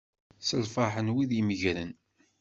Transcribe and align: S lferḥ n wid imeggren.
S 0.47 0.49
lferḥ 0.61 0.95
n 1.01 1.13
wid 1.13 1.31
imeggren. 1.39 1.91